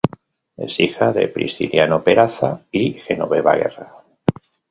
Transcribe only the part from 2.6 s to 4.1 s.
y Genoveva Guerra.